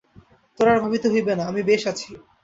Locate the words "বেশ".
1.69-1.81